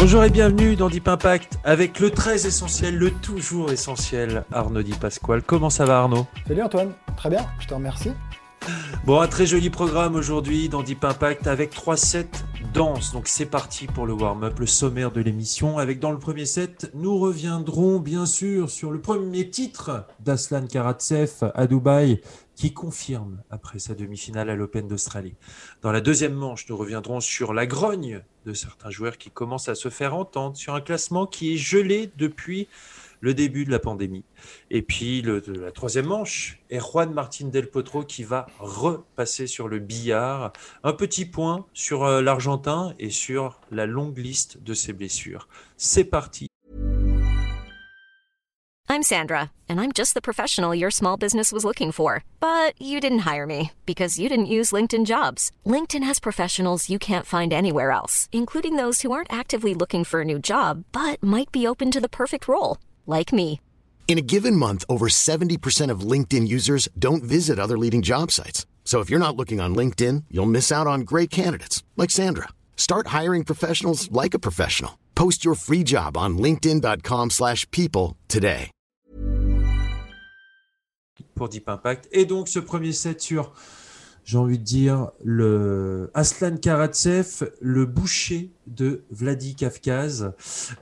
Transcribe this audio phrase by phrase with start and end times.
[0.00, 4.92] Bonjour et bienvenue dans Deep Impact avec le très essentiel, le toujours essentiel, Arnaud Di
[4.92, 5.42] Pasquale.
[5.42, 6.26] Comment ça va Arnaud?
[6.48, 8.12] Salut Antoine, très bien, je te remercie.
[9.04, 12.30] Bon, un très joli programme aujourd'hui dans Deep Impact avec trois sets
[12.72, 13.12] danse.
[13.12, 15.78] Donc c'est parti pour le warm-up, le sommaire de l'émission.
[15.78, 21.50] Avec dans le premier set, nous reviendrons bien sûr sur le premier titre d'Aslan Karatsev
[21.54, 22.20] à Dubaï
[22.56, 25.34] qui confirme après sa demi-finale à l'Open d'Australie.
[25.82, 29.74] Dans la deuxième manche, nous reviendrons sur la grogne de certains joueurs qui commencent à
[29.74, 32.68] se faire entendre sur un classement qui est gelé depuis
[33.20, 34.24] le début de la pandémie.
[34.70, 39.68] Et puis le, la troisième manche est Juan Martin Del Potro qui va repasser sur
[39.68, 40.52] le billard.
[40.82, 45.48] Un petit point sur euh, l'Argentin et sur la longue liste de ses blessures.
[45.76, 46.46] C'est parti.
[48.88, 52.24] I'm Sandra, and I'm just the professional your small business was looking for.
[52.40, 55.52] But you didn't hire me because you didn't use LinkedIn jobs.
[55.64, 60.22] LinkedIn has professionals you can't find anywhere else, including those who aren't actively looking for
[60.22, 62.78] a new job but might be open to the perfect role
[63.10, 63.60] like me.
[64.08, 68.66] In a given month, over 70% of LinkedIn users don't visit other leading job sites.
[68.84, 72.48] So if you're not looking on LinkedIn, you'll miss out on great candidates like Sandra.
[72.76, 74.98] Start hiring professionals like a professional.
[75.14, 78.72] Post your free job on linkedin.com/people today.
[81.36, 83.52] Pour Deep Impact et donc ce premier set sur
[84.24, 90.32] j'ai envie de dire, le Aslan Karatsev, le boucher de Vladi Kafkaz,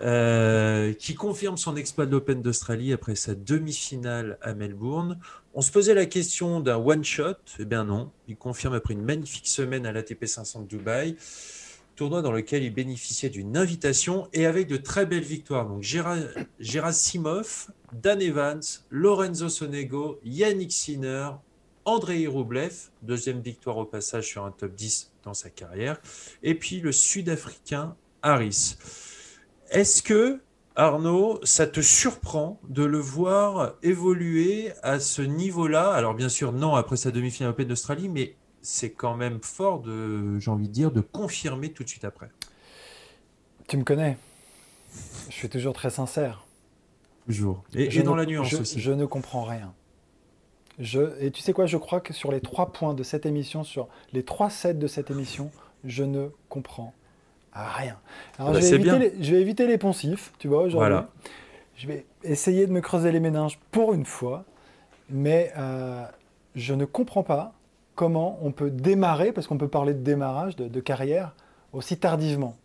[0.02, 5.18] euh, qui confirme son exploit de l'Open d'Australie après sa demi-finale à Melbourne.
[5.54, 7.36] On se posait la question d'un one-shot.
[7.58, 11.16] Eh bien non, il confirme après une magnifique semaine à l'ATP 500 de Dubaï,
[11.96, 15.66] tournoi dans lequel il bénéficiait d'une invitation et avec de très belles victoires.
[15.66, 21.30] Donc Gérard Simov, Dan Evans, Lorenzo Sonego, Yannick Sinner,
[21.88, 25.98] Andrei Rublev, deuxième victoire au passage sur un top 10 dans sa carrière,
[26.42, 28.76] et puis le Sud-Africain Harris.
[29.70, 30.42] Est-ce que,
[30.76, 35.90] Arnaud, ça te surprend de le voir évoluer à ce niveau-là?
[35.92, 40.38] Alors bien sûr, non, après sa demi-finale Open d'Australie, mais c'est quand même fort de,
[40.40, 42.28] j'ai envie de dire, de confirmer tout de suite après.
[43.66, 44.18] Tu me connais.
[45.30, 46.44] Je suis toujours très sincère.
[47.24, 47.64] Toujours.
[47.74, 48.78] Et, dans la nuance aussi.
[48.78, 49.72] Je ne comprends rien
[50.80, 53.88] et tu sais quoi, je crois que sur les trois points de cette émission, sur
[54.12, 55.50] les trois sets de cette émission,
[55.84, 56.94] je ne comprends
[57.52, 57.96] rien.
[58.38, 60.90] Alors bah, je, vais éviter les, poncifs, tu vois, aujourd'hui.
[60.90, 61.08] Voilà.
[61.76, 64.44] Je vais essayer de me creuser les méninges pour une fois,
[65.10, 66.04] mais euh,
[66.54, 67.52] je ne comprends pas
[67.94, 71.34] comment on peut démarrer, parce qu'on peut parler de démarrage, de, carrière,
[71.72, 72.56] aussi tardivement.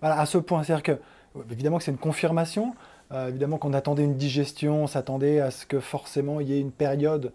[0.00, 0.62] Voilà, à ce point.
[0.62, 0.98] C'est-à-dire que,
[1.50, 2.74] évidemment que c'est une confirmation,
[3.12, 6.60] euh, évidemment qu'on attendait une digestion, on s'attendait à ce que forcément il y ait
[6.60, 7.32] une période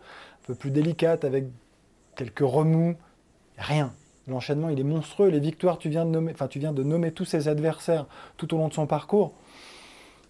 [0.48, 1.46] peu plus délicate, avec
[2.16, 2.96] quelques remous.
[3.58, 3.94] Rien.
[4.28, 5.30] L'enchaînement, il est monstrueux.
[5.30, 8.54] Les victoires, tu viens de nommer, enfin, tu viens de nommer tous ses adversaires tout
[8.54, 9.34] au long de son parcours.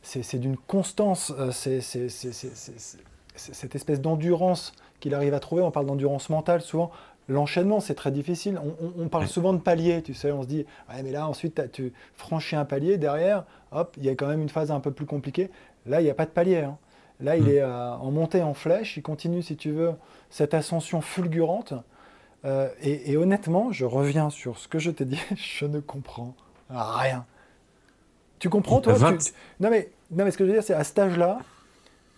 [0.02, 1.82] C'est d'une constance, euh, c'est
[3.36, 5.62] cette espèce d'endurance qu'il arrive à trouver.
[5.64, 6.92] On parle d'endurance mentale souvent.
[7.28, 8.60] L'enchaînement, c'est très difficile.
[8.98, 10.32] On, parle souvent de paliers, tu sais.
[10.32, 12.98] On se dit, ouais, mais là, ensuite, tu franchis un palier.
[12.98, 15.52] Derrière, hop, il y a quand même une phase un peu plus compliquée.
[15.86, 16.60] Là, il n'y a pas de palier.
[16.60, 16.78] Hein.
[17.20, 17.50] Là, il hmm.
[17.50, 19.94] est euh, en montée en flèche, il continue, si tu veux,
[20.30, 21.74] cette ascension fulgurante.
[22.46, 26.36] Euh, et, honnêtement, je reviens sur ce que je t'ai dit, je ne comprends
[26.70, 27.26] rien.
[28.40, 28.96] Tu comprends, toi?
[29.60, 31.40] Non, mais, non, mais ce que je veux dire, c'est à cet âge-là,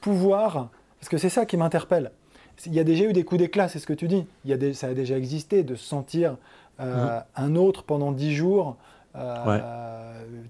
[0.01, 0.69] pouvoir.
[0.99, 2.11] Parce que c'est ça qui m'interpelle.
[2.65, 4.25] Il y a déjà eu des coups d'éclat, c'est ce que tu dis.
[4.43, 6.35] Il y a des, ça a déjà existé de sentir
[6.81, 7.23] euh, hmm.
[7.37, 8.75] un autre pendant dix jours,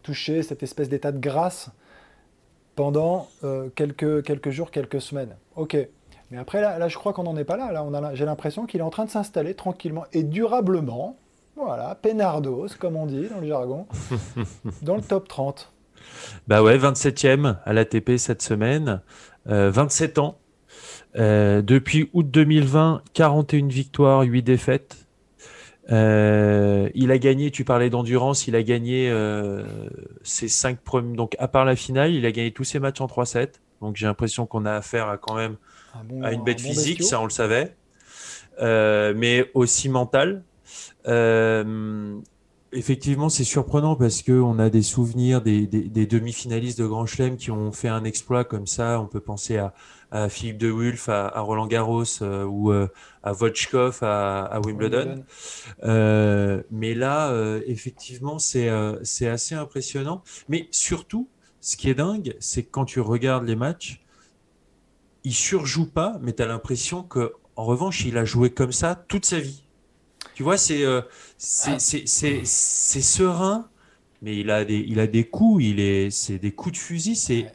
[0.02, 1.70] toucher cette espèce d'état de grâce
[2.79, 5.35] pendant euh, quelques, quelques jours, quelques semaines.
[5.57, 5.75] Ok.
[6.31, 7.73] Mais après, là, là je crois qu'on n'en est pas là.
[7.73, 11.18] là, on a, j'ai l'impression qu'il est en train de s'installer tranquillement et durablement,
[11.57, 13.85] voilà, Penardos, comme on dit dans le jargon,
[14.81, 15.73] dans le top 30.
[16.47, 19.01] Bah ouais, 27e à l'ATP cette semaine,
[19.45, 20.38] 27 euh, ans.
[21.18, 25.09] Euh, depuis août 2020, 41 victoires, 8 défaites.
[25.91, 29.63] Euh, il a gagné, tu parlais d'endurance, il a gagné euh,
[30.24, 33.07] ses cinq premiers, donc à part la finale, il a gagné tous ses matchs en
[33.07, 33.53] 3-7.
[33.81, 35.56] Donc j'ai l'impression qu'on a affaire à quand même
[36.21, 37.75] à une bête physique, ça on le savait,
[38.62, 40.44] euh, mais aussi mentale.
[42.71, 47.38] Effectivement, c'est surprenant parce que on a des souvenirs des, des demi-finalistes de Grand Chelem
[47.38, 49.00] qui ont fait un exploit comme ça.
[49.01, 49.74] On peut penser à
[50.12, 52.88] à Philippe de Wulf, à, Roland Garros euh, ou euh,
[53.24, 55.24] à Votchkov à, Wimbledon.
[55.83, 57.33] Euh, mais là,
[57.66, 58.69] effectivement, c'est
[59.04, 60.24] c'est assez impressionnant.
[60.48, 61.30] Mais surtout,
[61.62, 64.01] ce qui est dingue, c'est que quand tu regardes les matchs,
[65.24, 68.95] il surjoue pas, mais tu as l'impression que en revanche, il a joué comme ça
[68.95, 69.63] toute sa vie.
[70.33, 70.86] Tu vois, c'est
[71.39, 73.69] c'est serein
[74.21, 77.15] mais il a des, il a des coups, il est, c'est des coups de fusil,
[77.15, 77.51] c'est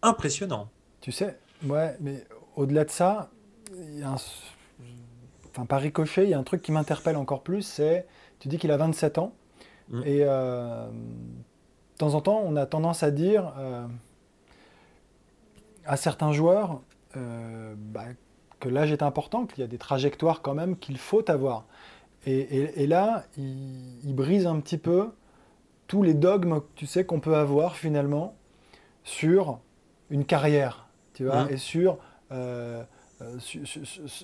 [0.00, 0.68] impressionnant.
[1.00, 2.24] Tu sais, ouais, mais
[2.56, 3.30] au-delà de ça,
[3.76, 4.16] il y a un,
[5.50, 8.06] enfin par ricochet, il y a un truc qui m'interpelle encore plus, c'est,
[8.38, 9.34] tu dis qu'il a 27 ans,
[9.90, 10.02] mm.
[10.06, 13.86] et euh, de temps en temps, on a tendance à dire euh,
[15.84, 16.80] à certains joueurs
[17.16, 18.04] euh, bah,
[18.58, 21.66] que l'âge est important, qu'il y a des trajectoires quand même qu'il faut avoir.
[22.24, 25.08] Et, là, il, brise un petit peu
[25.88, 28.36] tous les dogmes, tu sais, qu'on peut avoir finalement
[29.02, 29.58] sur
[30.10, 31.50] une carrière, tu vois, mmh.
[31.50, 31.98] et sur,
[32.30, 32.84] euh,
[33.22, 33.38] euh,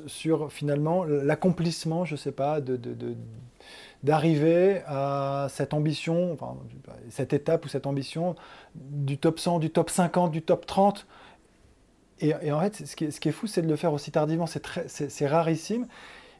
[0.07, 2.79] sur, finalement l'accomplissement, je sais pas, de,
[4.05, 6.57] d'arriver à cette ambition, enfin,
[7.11, 8.37] cette étape ou cette ambition
[8.77, 11.05] du top 100, du top 50, du top 30.
[12.21, 14.13] Et, en fait, ce qui est, ce qui est fou, c'est de le faire aussi
[14.13, 15.87] tardivement, c'est rarissime.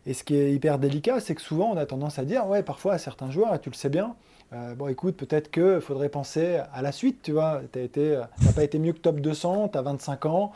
[0.09, 2.63] Et ce qui est hyper délicat, c'est que souvent on a tendance à dire, ouais,
[2.63, 4.17] parfois à certains joueurs, et tu le sais bien,
[4.55, 8.65] euh, bon écoute, peut-être qu'il faudrait penser à la suite, tu vois, tu n'as pas
[8.65, 10.53] été mieux que top 200, tu as 25 ans,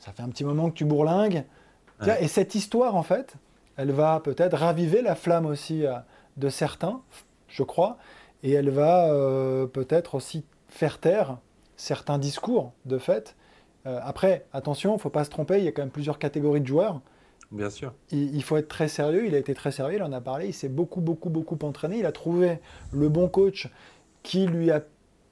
[0.00, 1.44] ça fait un petit moment que tu bourlingues.
[2.20, 3.34] Et cette histoire, en fait,
[3.76, 5.94] elle va peut-être raviver la flamme aussi euh,
[6.36, 7.00] de certains,
[7.46, 7.98] je crois,
[8.42, 11.38] et elle va euh, peut-être aussi faire taire
[11.76, 13.36] certains discours, de fait.
[13.84, 16.60] après, attention, il ne faut pas se tromper, il y a quand même plusieurs catégories
[16.60, 17.00] de joueurs.
[17.50, 17.94] Bien sûr.
[18.10, 19.26] Il, faut être très sérieux.
[19.26, 20.48] Il a été très sérieux, il en a parlé.
[20.48, 21.98] Il s'est beaucoup, beaucoup, beaucoup entraîné.
[21.98, 22.58] Il a trouvé
[22.92, 23.68] le bon coach
[24.22, 24.82] qui lui a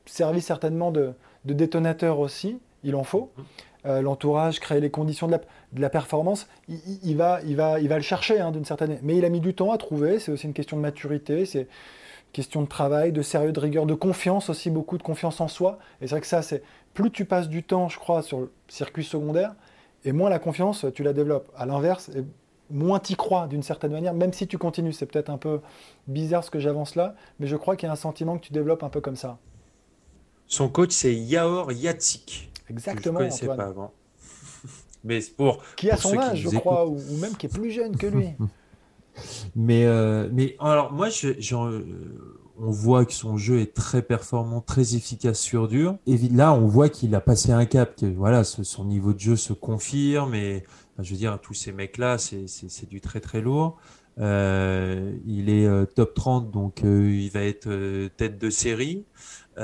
[0.07, 1.13] servi certainement de,
[1.45, 2.59] détonateur aussi.
[2.85, 3.33] Il en faut.
[3.37, 3.45] Mhm.
[3.85, 5.39] Euh, l'entourage, créer les conditions de
[5.79, 8.99] la, performance, il, va, il, va, il va le chercher hein, d'une certaine.
[9.03, 10.19] Mais il a mis du temps à trouver.
[10.19, 11.45] C'est aussi une question de maturité.
[11.45, 15.41] C'est une question de travail, de sérieux, de rigueur, de confiance aussi, beaucoup de confiance
[15.41, 15.79] en soi.
[16.01, 16.63] Et c'est vrai que ça, c'est
[16.95, 19.55] plus tu passes du temps, je crois, sur le circuit secondaire,
[20.07, 21.51] et moins la confiance, tu la développes.
[21.57, 22.11] À l'inverse,
[22.71, 24.93] moins tu crois d'une certaine manière, même si tu continues.
[24.93, 25.61] C'est peut-être un peu
[26.07, 28.53] bizarre ce que j'avance là, mais je crois qu'il y a un sentiment que tu
[28.53, 29.39] développes un peu comme ça.
[30.47, 32.53] Son coach, c'est Yaor Yatsik.
[32.71, 33.19] Exactement.
[33.19, 33.93] je ne pas avant.
[35.05, 35.63] mais pour.
[35.77, 38.29] Qui a son âge, je crois, ou, même qui est plus jeune que lui.
[39.57, 41.33] mais, euh, mais alors, moi, je,
[42.59, 45.97] on voit que son jeu est très performant, très efficace sur dur.
[46.07, 49.37] Et là, on voit qu'il a passé un cap, que voilà, son niveau de jeu
[49.37, 50.35] se confirme.
[50.35, 50.65] Et
[50.99, 53.79] je veux dire, tous ces mecs-là, c'est du très très lourd.
[54.19, 59.05] Euh, il est euh, top 30, donc euh, il va être tête de série.
[59.59, 59.63] il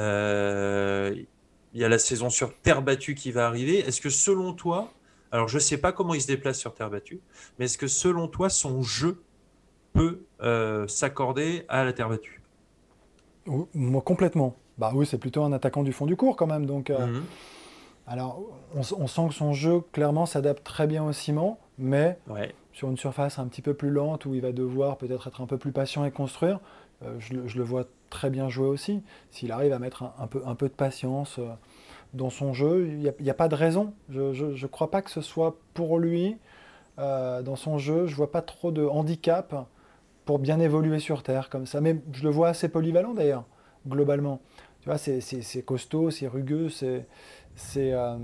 [1.75, 3.79] y a la saison sur terre battue qui va arriver.
[3.79, 4.93] Est-ce que selon toi,
[5.31, 7.21] alors je ne sais pas comment il se déplace sur terre battue,
[7.59, 9.23] mais est-ce que selon toi, son jeu
[9.95, 10.21] peut
[10.87, 12.42] s'accorder à la terre battue?
[13.47, 14.55] Moi, complètement.
[14.79, 16.67] Bah oui, c'est plutôt un attaquant du fond du cours quand même.
[16.67, 17.23] Donc, euh, mhm.
[18.07, 18.41] alors,
[18.75, 22.19] on, sent que son jeu clairement s'adapte très bien au ciment, mais
[22.73, 25.47] sur une surface un petit peu plus lente où il va devoir peut-être être un
[25.47, 26.61] peu plus patient et construire,
[27.05, 29.03] euh, je, le vois très bien jouer aussi.
[29.31, 31.49] S'il arrive à mettre un, peu, un peu de patience euh,
[32.15, 33.93] dans son jeu, il n'y a, pas de raison.
[34.09, 36.37] Je ne crois pas que ce soit pour lui.
[36.99, 39.67] dans son jeu, je vois pas trop de handicap
[40.25, 41.81] pour bien évoluer sur Terre comme ça.
[41.81, 43.45] Mais je le vois assez polyvalent d'ailleurs,
[43.87, 44.41] globalement.
[44.81, 47.07] Tu vois, c'est costaud, c'est rugueux, c'est
[47.93, 48.17] euh,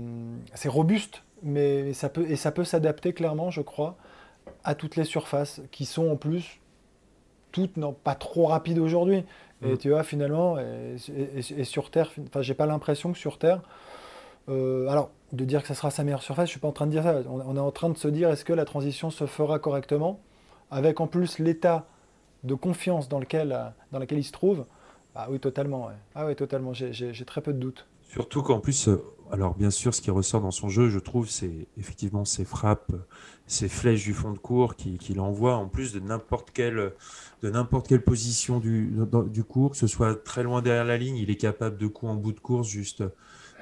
[0.65, 3.97] robuste, mais ça peut, et ça peut s'adapter clairement, je crois,
[4.63, 6.59] à toutes les surfaces qui sont en plus
[7.51, 9.23] toutes non pas trop rapides aujourd'hui.
[9.63, 9.77] Et mm.
[9.77, 13.61] tu vois, finalement, et, sur Terre, enfin, j'ai pas l'impression que sur Terre,
[14.49, 16.87] euh, alors, de dire que ça sera sa meilleure surface, je suis pas en train
[16.87, 17.21] de dire ça.
[17.29, 20.19] on est en train de se dire, est-ce que la transition se fera correctement?
[20.71, 21.87] Avec en plus l'état
[22.43, 24.65] de confiance dans lequel, euh, dans il se trouve,
[25.15, 25.89] ah oui, totalement.
[26.15, 26.73] Ah oui, totalement.
[26.73, 27.87] J'ai très peu de doutes.
[28.07, 31.29] Surtout qu'en plus, euh, alors bien sûr, ce qui ressort dans son jeu, je trouve,
[31.29, 32.93] c'est effectivement ses frappes,
[33.45, 36.93] ses flèches du fond de cours qu'il qui envoie en plus de n'importe quelle,
[37.41, 38.93] quelle position du,
[39.27, 42.11] du cours, que ce soit très loin derrière la ligne, il est capable de coups
[42.11, 43.03] en bout de course juste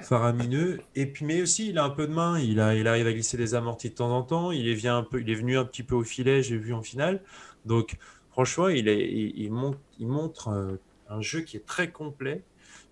[0.02, 0.80] faramineux.
[0.96, 2.40] Et puis, mais aussi, il a un peu de main.
[2.40, 4.52] Il, a, il arrive à glisser des amortis de temps en temps.
[4.52, 6.74] Il est, vient un peu, il est venu un petit peu au filet, j'ai vu
[6.74, 7.22] en finale.
[7.66, 7.98] Donc,
[8.32, 12.44] franchement, il, est, il, montre, il montre euh, un jeu qui est très complet.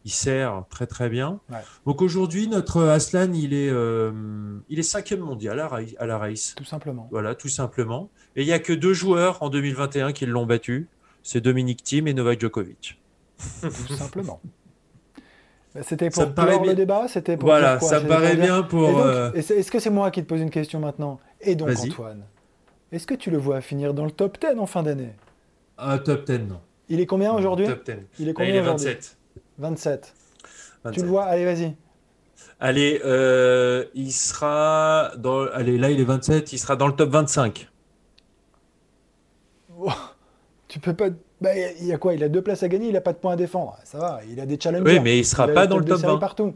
[0.03, 1.39] Il sert très très bien.
[1.87, 6.53] Donc aujourd'hui, notre Aslan, il est, euh, il est cinquième mondial à, à la race.
[6.55, 7.07] Tout simplement.
[7.09, 8.11] Voilà, tout simplement.
[8.35, 10.87] Et il n'y a que deux joueurs en 2021 qui l'ont battu.
[11.23, 13.01] C'est Dominique Thiem et Novak Djokovic.
[13.61, 14.39] Tout simplement.
[15.75, 18.97] Bah, c'était pour clore le débat C'était pour Voilà, ça me paraît bien pour.
[18.97, 21.19] Euh, est-ce que c'est moi qui te pose une question maintenant?
[21.41, 22.23] Et donc, Antoine,
[22.93, 25.13] est-ce que tu le vois finir dans le top 10 en fin d'année?
[25.77, 26.61] Ah, Top 10, non.
[26.87, 27.67] Il est combien aujourd'hui?
[27.67, 27.95] Top 10.
[28.19, 29.17] Il est combien Il est 27.
[29.57, 30.13] 27.
[30.93, 31.25] Tu le vois?
[31.25, 31.75] Allez, vas-y.
[32.61, 35.45] Allez, euh, il sera dans.
[35.47, 36.53] Allez, là, il est 27.
[36.53, 37.69] Il sera dans le top 25.
[40.69, 41.09] tu peux pas.
[41.41, 42.13] Bah, il y a quoi?
[42.13, 43.77] Il a deux places à gagner, il a pas de points à défendre.
[43.83, 44.83] Ça va, il a des challenges.
[44.85, 46.17] Oui, mais il sera pas dans le top 20.
[46.17, 46.53] partout.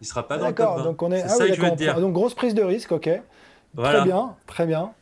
[0.00, 0.70] Il sera pas dans le top 20.
[0.72, 1.22] D'accord, donc on est.
[1.22, 3.08] ah, oui, je Donc grosse prise de risque, ok.
[3.76, 4.92] Très bien, très bien.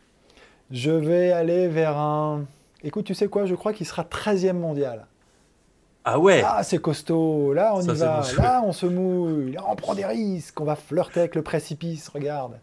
[0.70, 2.44] Je vais aller vers un.
[2.84, 3.46] Écoute, tu sais quoi?
[3.46, 5.06] Je crois qu'il sera 13e mondial.
[6.04, 7.52] Ah ouais Ah, c'est costaud.
[7.54, 8.22] Là, on y va.
[8.38, 9.52] Là, on se mouille.
[9.52, 10.60] Là, on prend des risques.
[10.60, 12.08] On va flirter avec le précipice.
[12.08, 12.58] Regarde.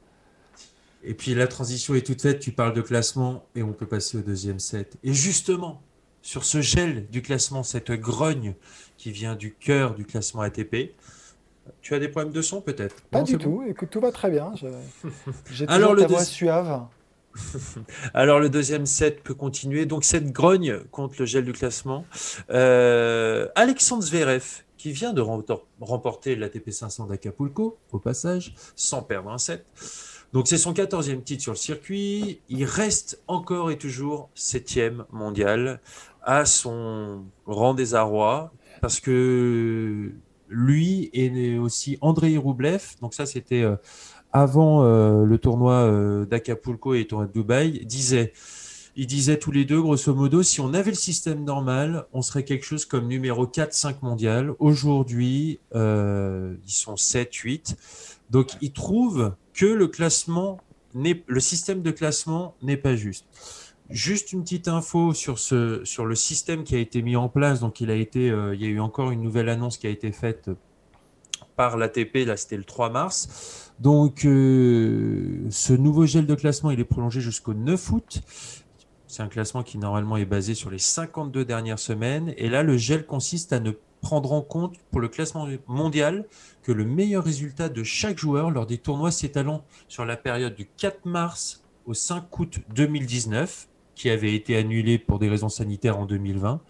[1.03, 2.39] Et puis la transition est toute faite.
[2.39, 4.97] Tu parles de classement et on peut passer au deuxième set.
[5.03, 5.81] Et justement,
[6.25, 8.55] sur ce gel du classement, cette grogne
[8.98, 10.96] qui vient du cœur du classement ATP,
[11.84, 12.96] tu as des problèmes de son peut-être?
[13.12, 13.63] Pas du tout.
[13.67, 14.51] Écoute, tout va très bien.
[15.51, 16.82] J'ai Alors, ta voix suave.
[18.15, 19.86] Alors le deuxième set peut continuer.
[19.86, 22.05] Donc cette grogne contre le gel du classement.
[22.50, 25.22] Euh, Alexandre Zverev, qui vient de
[25.79, 29.63] remporter l'ATP 500 d'Acapulco, au passage, sans perdre un set.
[30.36, 32.41] Donc c'est son 14e titre sur le circuit.
[32.50, 35.79] Il reste encore et toujours 7e mondial
[36.25, 38.51] à son rang des arrois
[38.82, 40.12] parce que
[40.50, 43.75] lui et aussi Andrei Roublev, donc ça c'était euh,
[44.34, 48.34] avant euh, le tournoi euh, d'Acapulco et le tournoi de Dubaï, disait,
[48.96, 52.44] ils disaient tous les deux, grosso modo, si on avait le système normal, on serait
[52.44, 54.53] quelque chose comme numéro 4-5 mondial.
[54.60, 57.75] Aujourd'hui, ils sont 7-8.
[58.29, 60.62] Donc, ils trouvent que le classement,
[60.94, 63.25] le système de classement n'est pas juste.
[63.89, 67.60] Juste une petite info sur, ce, sur le système qui a été mis en place.
[67.60, 70.12] Donc, il, a été, il y a eu encore une nouvelle annonce qui a été
[70.12, 70.50] faite
[71.56, 73.72] par l'ATP, là c'était le 3 mars.
[73.80, 78.22] Donc, euh, ce nouveau gel de classement, il est prolongé jusqu'au 9 août.
[79.08, 82.34] C'est un classement qui normalement est basé sur les 52 dernières semaines.
[82.38, 86.25] Et là, le gel consiste à ne prendre en compte pour le classement mondial
[86.63, 90.68] que le meilleur résultat de chaque joueur lors des tournois s'étalant sur la période du
[90.77, 96.05] 4 mars au 5 août 2019, qui avait été annulé pour des raisons sanitaires en
[96.05, 96.61] 2020,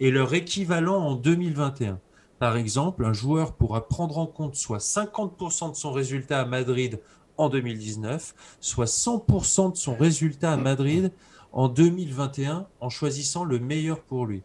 [0.00, 1.98] et leur équivalent en 2021.
[2.38, 7.00] Par exemple, un joueur pourra prendre en compte soit 50% de son résultat à Madrid
[7.36, 11.12] en 2019, soit 100% de son résultat à Madrid
[11.52, 14.42] en 2021 en choisissant le meilleur pour lui.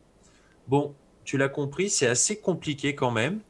[0.68, 0.94] Bon,
[1.24, 3.42] tu l'as compris, c'est assez compliqué quand même.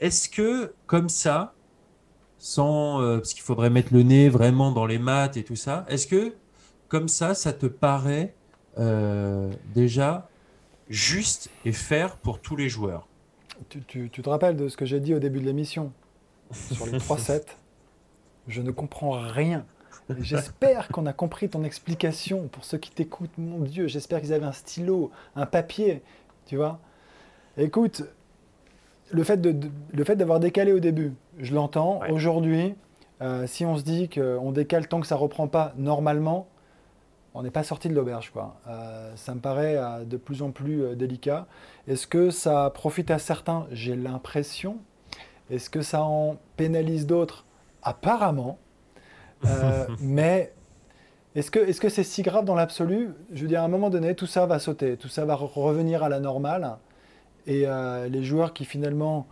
[0.00, 1.54] Est-ce que comme ça,
[2.38, 5.84] sans euh, parce qu'il faudrait mettre le nez vraiment dans les maths et tout ça,
[5.88, 6.34] est-ce que
[6.88, 8.34] comme ça, ça te paraît
[8.78, 10.28] euh, déjà
[10.88, 13.08] juste et faire pour tous les joueurs
[13.68, 15.92] tu, te rappelles de ce que j'ai dit au début de l'émission
[16.52, 17.42] sur les 3-7
[18.46, 19.64] Je ne comprends rien.
[20.20, 23.36] J'espère qu'on a compris ton explication pour ceux qui t'écoutent.
[23.36, 26.02] Mon Dieu, j'espère qu'ils avaient un stylo, un papier,
[26.46, 26.78] tu vois?
[27.58, 28.04] Écoute,
[29.10, 32.00] le fait, de, le fait d'avoir décalé au début, je l'entends.
[32.10, 32.74] Aujourd'hui,
[33.20, 36.48] euh, si on se dit qu'on décale tant que ça reprend pas normalement,
[37.38, 38.30] on n'est pas sorti de l'auberge.
[38.30, 38.56] quoi.
[38.66, 41.46] Euh, ça me paraît euh, de plus en plus euh, délicat.
[41.86, 43.68] Est-ce que ça profite à certains?
[43.70, 44.78] J'ai l'impression.
[45.48, 47.46] Est-ce que ça en pénalise d'autres?
[47.82, 48.58] Apparemment.
[50.00, 50.52] mais
[51.36, 53.10] est-ce que c'est -ce c'est si grave dans l'absolu?
[53.32, 56.02] Je veux dire, à un moment donné, tout ça va sauter, tout ça va revenir
[56.02, 56.76] à la normale.
[57.46, 57.66] Et
[58.10, 59.28] les joueurs qui finalement,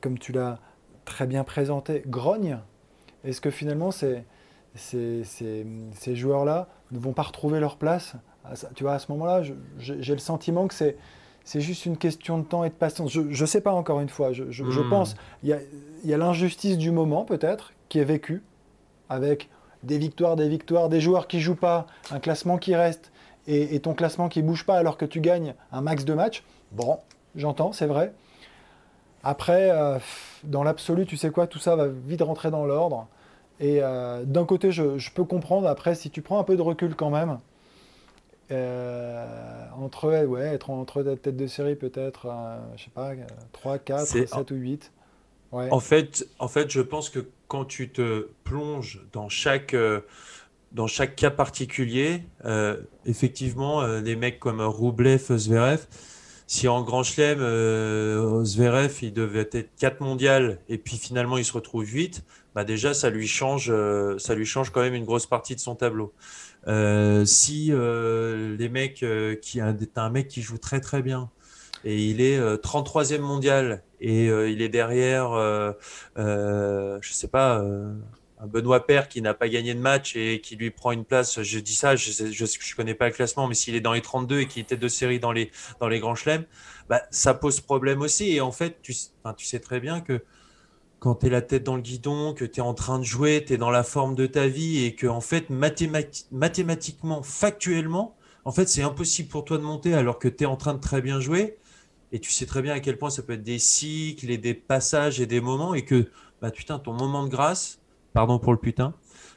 [0.00, 0.58] comme tu l'as
[1.04, 2.60] très bien présenté, grognent,
[3.24, 4.24] est-ce que finalement c'est
[4.74, 8.14] ces, ces, joueurs-là ne vont pas retrouver leur place.
[8.74, 9.42] Tu vois, à ce moment-là,
[9.78, 10.96] j'ai le sentiment que c'est
[11.44, 13.10] c'est juste une question de temps et de patience.
[13.10, 14.32] Je ne sais pas encore une fois.
[14.32, 14.88] Je, je, hmm.
[14.88, 15.58] pense il y a,
[16.04, 18.44] y a l'injustice du moment peut-être qui est vécue
[19.08, 19.48] avec
[19.82, 23.10] des victoires, des victoires, des joueurs qui jouent pas, un classement qui reste
[23.46, 26.44] et, ton classement qui bouge pas alors que tu gagnes un max de matchs.
[26.70, 26.98] Bon,
[27.34, 28.12] j'entends, c'est vrai.
[29.24, 29.98] Après, euh,
[30.44, 33.08] dans l'absolu, tu sais quoi, tout ça va vite rentrer dans l'ordre.
[33.60, 35.68] Et euh, d'un côté, je, peux comprendre.
[35.68, 37.38] Après, si tu prends un peu de recul quand même,
[38.50, 43.12] euh, entre ouais, être entre tête de série peut-être, euh, je sais pas,
[43.52, 44.92] 3, 4, 7 ou 8.
[45.52, 49.76] En, fait, en fait, je pense que quand tu te plonges dans chaque,
[50.72, 52.22] dans chaque cas particulier,
[53.04, 55.86] effectivement, des mecs comme Roublev, Zverev,
[56.46, 57.40] si en Grand Chelem,
[58.44, 62.94] Zverev, il devait être 4 mondiales et puis finalement il se retrouve 8, bah déjà
[62.94, 66.12] ça lui change, euh, ça lui change quand même une grosse partie de son tableau.
[66.68, 69.04] Euh, si euh, les mecs
[69.40, 71.30] qui un, un mec qui joue très très bien
[71.84, 75.32] et il est 33e mondial et il est derrière,
[76.16, 77.64] je sais pas
[78.42, 81.42] un Benoît Père qui n'a pas gagné de match et qui lui prend une place,
[81.42, 84.40] je dis ça, je ne connais pas le classement, mais s'il est dans les 32
[84.40, 86.44] et qui était de série dans les, dans les grands chelems,
[86.88, 88.32] bah, ça pose problème aussi.
[88.32, 88.94] Et en fait, tu
[89.46, 90.22] sais très bien que
[91.02, 93.42] quand tu es la tête dans le guidon, que tu es en train de jouer,
[93.44, 98.52] tu es dans la forme de ta vie et que, en fait, mathématiquement, factuellement, en
[98.52, 101.02] fait, c'est impossible pour toi de monter alors que tu es en train de très
[101.02, 101.58] bien jouer.
[102.12, 104.54] Et tu sais très bien à quel point ça peut être des cycles et des
[104.54, 105.74] passages et des moments.
[105.74, 106.08] Et que,
[106.40, 107.80] bah, putain, ton moment de grâce,
[108.12, 108.94] pardon pour le putain,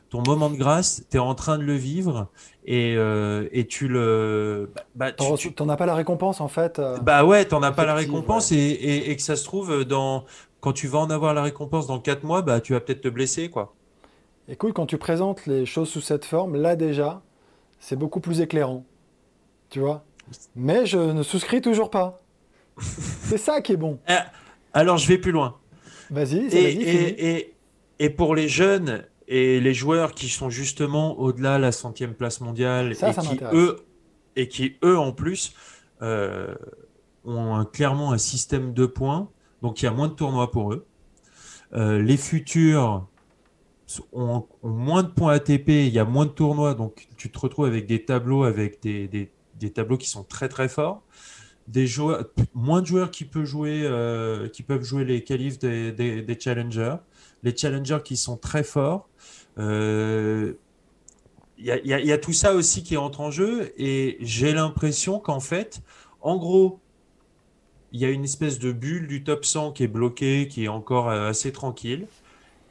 [0.10, 2.28] ton moment de grâce, tu es en train de le vivre
[2.66, 4.72] et, euh, et tu le.
[4.94, 5.24] Bah, tu
[5.60, 6.80] n'en as pas la récompense en fait.
[6.80, 9.44] Euh, bah ouais, tu n'en as pas la récompense et, et, et, que ça se
[9.44, 10.26] trouve, dans,
[10.66, 13.08] quand tu vas en avoir la récompense dans 4 mois, bah, tu vas peut-être te
[13.08, 13.52] blesser.
[13.52, 13.76] quoi.
[14.48, 17.22] Écoute, quand tu présentes les choses sous cette forme, là déjà,
[17.80, 18.84] c'est beaucoup plus éclairant.
[19.70, 20.04] Tu vois?
[20.56, 22.20] Mais je ne souscris toujours pas.
[22.80, 24.00] c'est ça qui est bon.
[24.10, 24.16] Eh,
[24.74, 25.56] alors je vais plus loin.
[26.10, 27.56] Vas-y, et, et,
[28.00, 32.42] et, pour les jeunes et les joueurs qui sont justement au-delà de la centième place
[32.42, 33.86] mondiale et, qui, eux,
[34.36, 35.54] et qui, eux, en plus,
[36.02, 36.56] euh,
[37.24, 39.30] ont clairement un système de points,
[39.66, 40.86] donc il y a moins de tournois pour eux.
[41.74, 43.08] Euh, les futurs
[44.14, 47.66] ont, moins de points ATP, il y a moins de tournois, donc tu te retrouves
[47.66, 49.32] avec des tableaux avec des,
[49.74, 51.02] tableaux qui sont très très forts.
[51.68, 56.38] Des joueurs, moins de joueurs qui peuvent jouer, euh, qui peuvent jouer les qualifs des,
[56.40, 56.98] challengers.
[57.42, 59.10] Les challengers qui sont très forts.
[59.58, 60.54] Euh,
[61.58, 65.40] il y, y, a tout ça aussi qui entre en jeu et j'ai l'impression qu'en
[65.40, 65.82] fait,
[66.22, 66.82] en gros,
[67.96, 70.68] il y a une espèce de bulle du top 100 qui est bloquée, qui est
[70.68, 72.08] encore euh, assez tranquille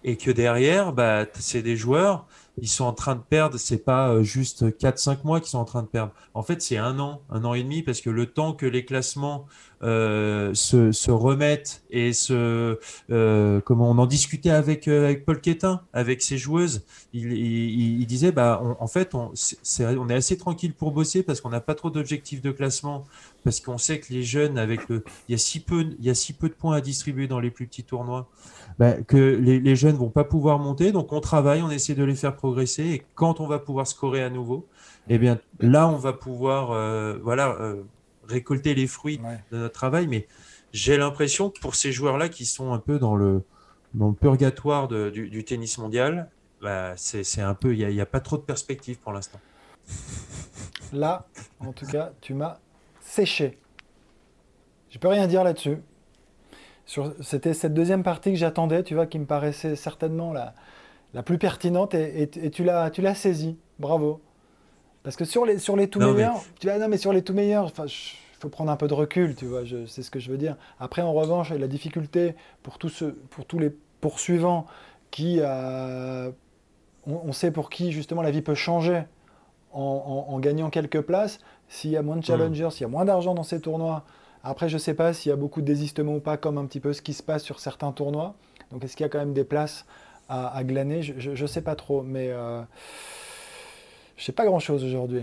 [0.05, 2.27] et que derrière, bah, c'est des joueurs,
[2.59, 5.65] ils sont en train de perdre, c'est pas euh, juste 4-5 mois qu'ils sont en
[5.65, 6.13] train de perdre.
[6.35, 8.85] En fait, c'est un an, un an et demi, parce que le temps que les
[8.85, 9.47] classements
[9.83, 12.79] euh, se, se, remettent et se,
[13.11, 18.63] euh, comment on en discutait avec, euh, Paul Quétin, avec ses joueuses, il, disait, bah,
[18.79, 19.33] en fait, on,
[20.09, 23.05] est, assez tranquille pour bosser parce qu'on n'a pas trop d'objectifs de classement,
[23.43, 26.11] parce qu'on sait que les jeunes, avec le, il y a si peu, il y
[26.11, 28.29] a si peu de points à distribuer dans les plus petits tournois.
[28.79, 30.91] Bah, que les, les, jeunes vont pas pouvoir monter.
[30.91, 32.85] Donc on travaille, on essaie de les faire progresser.
[32.85, 34.67] Et quand on va pouvoir scorer à nouveau,
[35.09, 37.57] eh bien là on va pouvoir euh, voilà
[38.29, 40.07] récolter les fruits de notre travail.
[40.07, 40.27] Mais
[40.73, 43.43] j'ai l'impression que pour ces joueurs-là qui sont un peu dans le
[43.95, 46.29] dans le purgatoire de, du, du, tennis mondial,
[46.61, 49.39] bah, c'est un peu il n'y a, a, pas trop de perspectives pour l'instant.
[50.93, 51.27] Là,
[51.61, 52.59] en tout cas, tu m'as
[53.01, 53.59] séché.
[54.91, 55.79] Je peux rien dire là-dessus.
[57.21, 60.55] C'était cette deuxième partie que j'attendais, tu vois, qui me paraissait certainement la,
[61.15, 63.57] la plus pertinente et, et, tu l'as saisie.
[63.79, 64.21] Bravo.
[65.03, 67.35] Parce que sur les, sur les tout meilleurs, tu vois, non, mais sur les tout
[67.35, 67.91] meilleurs, il
[68.45, 70.57] faut prendre un peu de recul, tu vois, c'est ce que je veux dire.
[70.79, 74.67] Après, en revanche, la difficulté pour tous, ceux, pour tous les poursuivants
[75.11, 76.31] qui, euh,
[77.07, 79.05] on, sait pour qui justement la vie peut changer
[79.73, 82.25] en, en, gagnant quelques places, s'il y a moins de mmh.
[82.25, 84.05] challengers, s'il y a moins d'argent dans ces tournois,
[84.43, 86.67] après, je ne sais pas s'il y a beaucoup de désistements ou pas, comme un
[86.67, 88.35] petit peu ce qui se passe sur certains tournois.
[88.71, 89.87] Donc, est-ce qu'il y a quand même des places
[90.29, 91.03] à, glaner?
[91.03, 92.61] Je ne sais pas trop, mais euh,
[94.17, 95.23] je ne sais pas grand-chose aujourd'hui.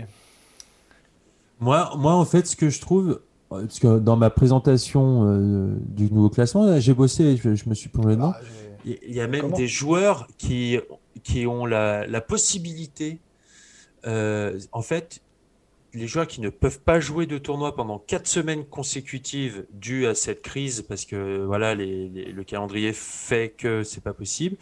[1.62, 6.10] Moi, moi, en fait, ce que je trouve, parce que dans ma présentation euh, du
[6.10, 8.32] nouveau classement, j'ai bossé, je, je, me suis plongé dedans.
[8.34, 8.40] Ah,
[8.84, 10.80] il y a même des joueurs qui,
[11.22, 13.20] qui ont la, la possibilité,
[14.08, 15.22] euh, en fait,
[15.94, 20.16] les joueurs qui ne peuvent pas jouer de tournoi pendant quatre semaines consécutives dû à
[20.16, 24.56] cette crise, parce que voilà, le calendrier fait que c'est pas possible,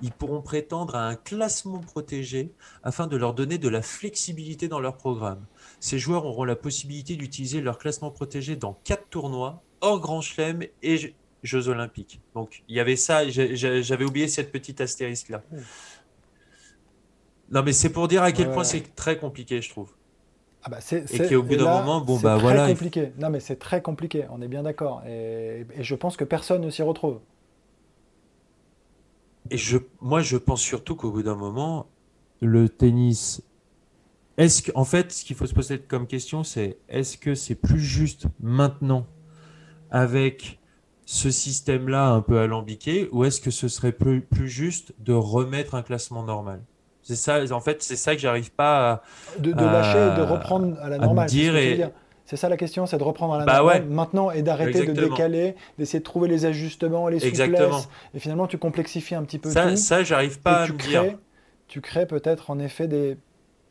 [0.00, 4.80] ils pourront prétendre à un classement protégé afin de leur donner de la flexibilité dans
[4.80, 5.44] leur programme.
[5.80, 10.64] Ces joueurs auront la possibilité d'utiliser leur classement protégé dans quatre tournois, hors Grand Chelem
[10.82, 12.20] et Jeux Olympiques.
[12.34, 15.42] Donc il y avait ça, j'avais oublié cette petite astérisque là.
[17.50, 19.92] Non mais c'est pour dire à quel point c'est très compliqué, je trouve.
[20.62, 22.66] Ah bah et qui au bout d'un moment, bon bah voilà.
[22.66, 23.12] C'est compliqué.
[23.18, 25.04] Non mais c'est très compliqué, on est bien d'accord.
[25.06, 27.20] Et, je pense que personne ne s'y retrouve.
[29.50, 31.86] Et je, moi je pense surtout qu'au bout d'un moment,
[32.40, 33.42] le tennis.
[34.38, 37.80] Est-ce qu'en fait, ce qu'il faut se poser comme question, c'est est-ce que c'est plus
[37.80, 39.06] juste maintenant
[39.90, 40.58] avec
[41.06, 45.74] ce système-là un peu alambiqué, ou est-ce que ce serait plus, plus juste de remettre
[45.74, 46.60] un classement normal?
[47.02, 49.02] C'est ça, en fait, c'est ça que j'arrive pas à.
[49.38, 51.28] De, lâcher, de reprendre à la normale.
[51.28, 54.92] C'est ça la question, c'est de reprendre à la bah normale maintenant et d'arrêter de
[54.92, 57.88] décaler, d'essayer de trouver les ajustements, les souplesses.
[58.12, 59.76] Et finalement, tu complexifies un petit peu ça, tout.
[59.76, 61.18] Ça, j'arrive pas à me crées, dire.
[61.68, 63.16] Tu crées peut-être en effet des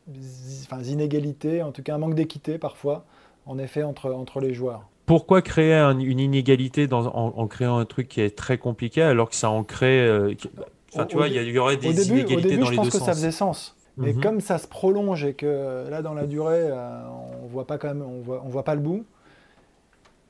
[0.08, 3.04] enfin, inégalités, en tout cas un manque d'équité parfois,
[3.46, 4.88] en effet, entre, entre les joueurs.
[5.06, 9.36] Pourquoi créer une inégalité dans, en, créant un truc qui est très compliqué alors que
[9.36, 10.00] ça en crée.
[10.00, 12.98] Euh, tu vois, il y, aurait des début, inégalités au début, dans je pense que
[12.98, 13.76] ça faisait sens.
[13.98, 14.20] Mais mhm.
[14.20, 17.02] comme ça se prolonge et que là, dans la durée, euh,
[17.42, 19.04] on voit pas quand même, on voit, on voit pas le bout.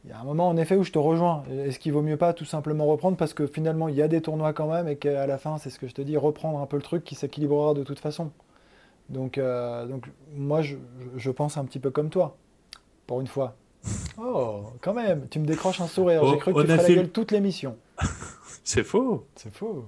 [0.05, 1.43] Il y a un moment en effet où je te rejoins.
[1.65, 3.17] Est-ce qu'il vaut mieux pas tout simplement reprendre?
[3.17, 5.71] Parce que finalement il y a des tournois quand même et qu'à la fin, c'est
[5.71, 8.31] ce que je te dis, reprendre un peu le truc qui s'équilibrera de toute façon.
[9.09, 10.77] Donc, donc moi, je,
[11.16, 12.37] je, pense un petit peu comme toi,
[13.07, 13.57] pour une fois.
[14.19, 16.25] Oh, quand même, tu me décroches un sourire.
[16.27, 17.77] J'ai cru que tu ferais la gueule toute l'émission.
[18.64, 19.27] C'est faux.
[19.37, 19.85] C'est faux.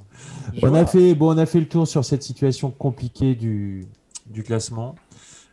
[0.62, 3.86] on a, fait, bon, on a fait le tour sur cette situation compliquée du,
[4.26, 4.94] du classement.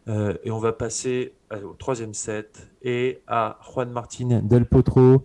[0.08, 5.24] Euh, et on va passer au troisième set et à Juan Martin Del Potro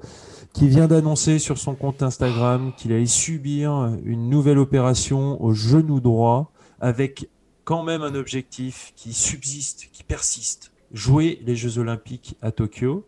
[0.54, 6.00] qui vient d'annoncer sur son compte Instagram qu'il allait subir une nouvelle opération au genou
[6.00, 6.50] droit
[6.80, 7.28] avec
[7.70, 13.06] quand même un objectif qui subsiste, qui persiste, jouer les Jeux Olympiques à Tokyo.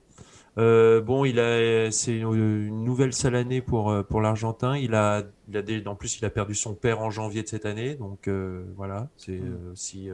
[0.57, 4.77] Euh, bon, il a, c'est une nouvelle sale année pour euh, pour l'Argentin.
[4.77, 7.49] Il a, il a des, en plus, il a perdu son père en janvier de
[7.49, 9.73] cette année, donc euh, voilà, c'est mm.
[9.73, 10.11] aussi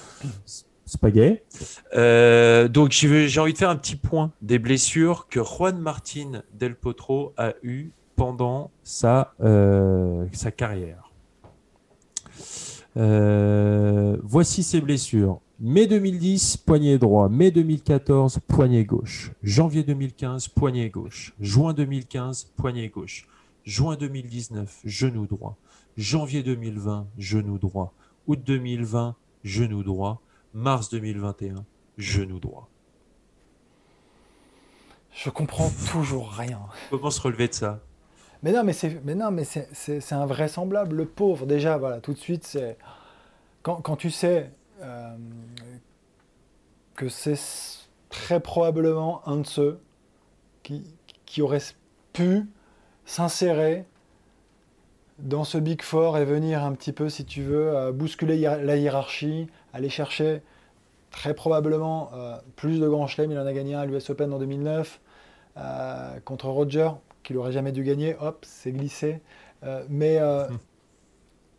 [0.86, 1.42] c'est pas gay.
[2.70, 7.34] donc j'ai envie de faire un petit point des blessures que Juan Martin Del Potro
[7.36, 9.34] a eu pendant sa
[10.32, 11.01] sa carrière.
[12.96, 15.40] Voici ses blessures.
[15.60, 17.28] Mai 2010, poignet droit.
[17.28, 19.30] Mai 2014, poignet gauche.
[19.44, 21.34] Janvier 2015, poignet gauche.
[21.38, 23.28] Juin 2015, poignet gauche.
[23.64, 25.56] Juin 2019, genou droit.
[25.96, 27.94] Janvier 2020, genou droit.
[28.26, 30.20] Août 2020, genou droit.
[30.52, 31.64] Mars 2021,
[31.96, 32.68] genou droit.
[35.12, 36.60] Je comprends toujours rien.
[36.90, 37.80] Comment se relever de ça?
[38.42, 40.96] Mais non, mais c'est, mais non, mais c'est, invraisemblable.
[40.96, 42.76] Le pauvre, déjà, voilà, tout de suite, c'est
[43.62, 44.50] quand, tu sais
[44.82, 45.16] euh,
[46.96, 47.38] que c'est
[48.08, 49.78] très probablement un de ceux
[50.62, 50.82] qui,
[51.24, 51.62] qui aurait
[52.12, 52.48] pu
[53.06, 53.86] s'insérer
[55.20, 59.46] dans ce Big Four et venir un petit peu, si tu veux, bousculer la hiérarchie,
[59.72, 60.42] aller chercher
[61.12, 63.30] très probablement euh, plus de grands chelems.
[63.30, 65.00] Il en a gagné un à l'US Open en 2009
[65.58, 66.90] euh, contre Roger,
[67.22, 68.16] qu'il n'aurait jamais dû gagner.
[68.20, 69.20] Hop, c'est glissé.
[69.88, 70.58] mais hum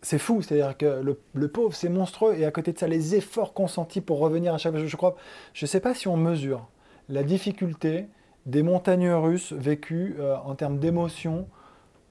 [0.03, 1.01] c'est fou, c'est-à-dire que
[1.33, 4.57] le, pauvre, c'est monstrueux, et à côté de ça, les efforts consentis pour revenir à
[4.57, 5.15] chaque fois, je crois,
[5.53, 6.67] je ne sais pas si on mesure
[7.09, 8.07] la difficulté
[8.45, 11.47] des montagnes russes vécues euh, en termes d'émotion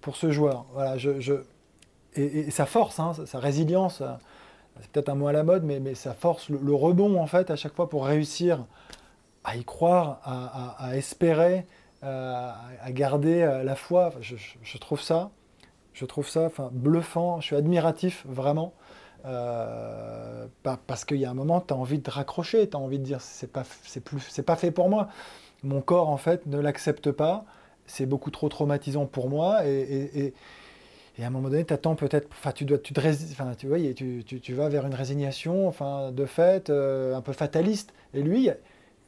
[0.01, 0.65] pour ce joueur.
[0.73, 1.43] Voilà, je,
[2.15, 4.09] et, sa force, hein, sa résilience, euh,
[4.81, 7.51] c'est peut-être un mot à la mode, mais, mais sa force, le, rebond en fait,
[7.51, 8.65] à chaque fois pour réussir
[9.45, 11.63] à y croire, à, espérer, euh,
[12.03, 15.31] à garder la foi, je trouve ça
[15.95, 18.75] je trouve ça enfin, bluffant, je suis admiratif vraiment.
[19.25, 20.47] Euh,
[20.87, 23.05] parce qu'il y a un moment, tu as envie de raccrocher, tu as envie de
[23.05, 23.63] dire c'est pas,
[24.05, 25.09] plus, pas fait pour moi.
[25.63, 27.45] Mon corps, en fait, ne l'accepte pas.
[27.87, 29.65] C'est beaucoup trop traumatisant pour moi.
[29.67, 30.35] Et,
[31.21, 35.69] à un moment donné, attends peut-être, enfin, tu tu, tu, tu, vas vers une résignation,
[35.69, 37.93] enfin, de fait, euh, un peu fataliste.
[38.15, 38.51] Et lui,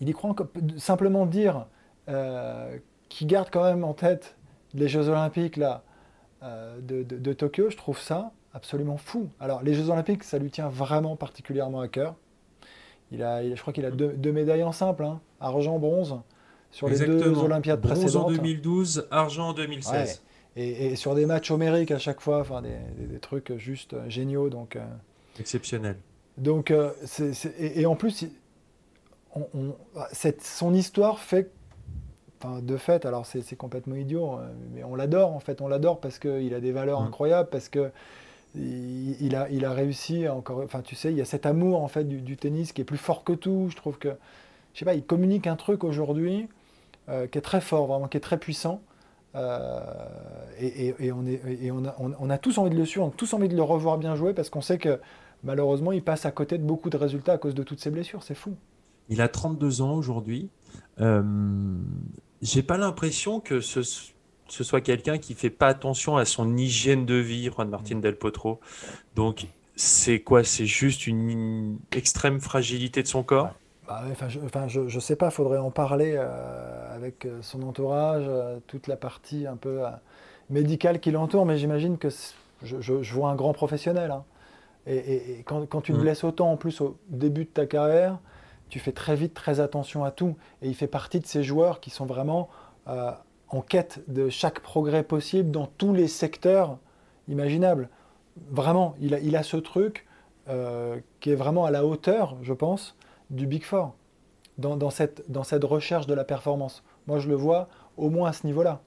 [0.00, 0.36] il y croit
[0.76, 1.66] simplement dire
[2.08, 4.36] euh, qu'il garde quand même en tête
[4.74, 5.84] les Jeux Olympiques, là,
[6.42, 9.28] euh, de, Tokyo, je trouve ça absolument fou.
[9.40, 12.16] Alors, les Jeux Olympiques, ça lui tient vraiment particulièrement à cœur.
[13.10, 15.20] Il a, je crois qu'il a deux, médailles en simple, hein.
[15.40, 16.16] argent, bronze,
[16.70, 18.26] sur les deux Olympiades bronze précédentes.
[18.26, 20.22] en 2012, argent en 2016.
[20.56, 24.48] Et, sur des matchs homériques à chaque fois, enfin des, trucs juste géniaux.
[24.50, 24.84] Donc, euh,
[25.38, 25.96] Exceptionnel.
[26.38, 26.90] Donc, euh,
[27.58, 28.26] et, en plus,
[30.12, 31.50] cette, son histoire fait
[32.62, 36.18] de fait, alors c'est complètement idiot, hein, mais on l'adore en fait, on l'adore parce
[36.18, 37.06] qu'il a des valeurs mm.
[37.06, 37.90] incroyables, parce que
[38.56, 40.60] il, a, il a réussi encore.
[40.64, 42.98] Enfin, tu sais, il y a cet amour en fait du, tennis qui est plus
[42.98, 43.68] fort que tout.
[43.70, 44.10] Je trouve que,
[44.72, 46.48] je sais pas, il communique un truc aujourd'hui
[47.08, 48.80] euh, qui est très fort, vraiment, qui est très puissant.
[49.34, 49.80] Euh,
[50.60, 53.12] et, on, est, et on, a, on, a, tous envie de le suivre, on a
[53.16, 55.00] tous envie de le revoir bien jouer parce qu'on sait que
[55.42, 58.22] malheureusement, il passe à côté de beaucoup de résultats à cause de toutes ses blessures.
[58.22, 58.54] C'est fou.
[59.08, 60.50] Il a 32 ans aujourd'hui.
[61.00, 61.22] Euh,
[62.44, 63.82] j'ai pas l'impression que ce,
[64.48, 68.60] soit quelqu'un qui fait pas attention à son hygiène de vie, Juan Martin Del Potro.
[69.16, 70.44] Donc, c'est quoi?
[70.44, 73.54] C'est juste une extrême fragilité de son corps?
[73.88, 78.24] Bah, enfin, je, enfin, je, sais pas, faudrait en parler euh, avec euh, son entourage,
[78.26, 79.80] euh, toute la partie un peu
[80.50, 82.08] médicale qui l'entoure, mais j'imagine que
[82.62, 84.10] je, vois un grand professionnel.
[84.10, 84.24] Hein.
[84.86, 86.00] Et, quand, tu te mm.
[86.00, 88.18] blesses autant en plus au début de ta carrière,
[88.74, 90.34] tu fais très vite très attention à tout.
[90.60, 92.48] Et il fait partie de ces joueurs qui sont vraiment
[92.88, 93.12] euh,
[93.48, 96.78] en quête de chaque progrès possible dans tous les secteurs
[97.28, 97.88] imaginables.
[98.50, 100.08] Vraiment, il a, il a ce truc
[100.48, 102.96] euh, qui est vraiment à la hauteur, je pense,
[103.30, 103.94] du Big Four,
[104.58, 106.82] dans, cette, dans cette recherche de la performance.
[107.06, 108.80] Moi, je le vois au moins à ce niveau-là.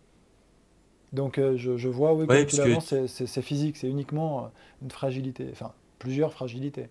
[1.13, 6.89] Donc, euh, je, vois, oui, comme c'est physique, c'est uniquement une fragilité, enfin, plusieurs fragilités.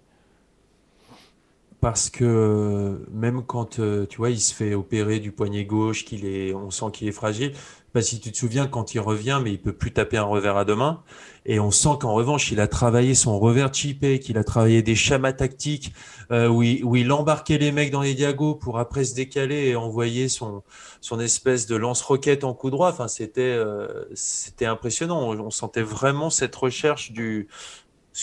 [1.81, 6.25] Parce que même quand euh, tu vois, il se fait opérer du poignet gauche, qu'il
[6.25, 7.53] est, on sent qu'il est fragile.
[7.93, 10.57] Pas si tu te souviens quand il revient, mais il peut plus taper un revers
[10.57, 11.03] à deux mains.
[11.47, 14.95] Et on sent qu'en revanche, il a travaillé son revers chippé, qu'il a travaillé des
[14.95, 15.93] schémas tactiques
[16.31, 20.29] euh, où, il, embarquait les mecs dans les diagos pour après se décaler et envoyer
[20.29, 20.62] son,
[21.01, 22.91] son espèce de lance-roquette en coup droit.
[22.91, 25.31] Enfin, c'était euh, c'était impressionnant.
[25.31, 27.49] On, sentait vraiment cette recherche du,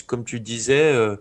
[0.06, 0.92] comme tu disais.
[0.92, 1.16] Euh,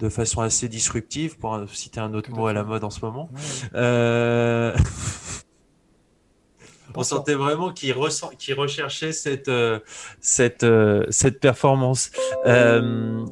[0.00, 3.28] de façon assez disruptive, pour citer un autre mot à la mode en ce moment.
[3.74, 4.74] Euh,
[6.94, 9.78] on sentait vraiment qu'il recherchait cette, euh,
[10.20, 12.10] cette, euh, cette performance.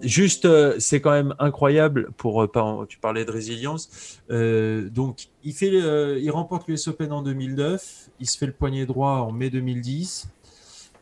[0.02, 0.46] juste,
[0.78, 2.46] c'est quand même incroyable pour.
[2.88, 4.20] Tu parlais de résilience.
[4.28, 8.10] donc, il, fait, il remporte l'US Open en 2009.
[8.20, 10.28] Il se fait le poignet droit en mai 2010.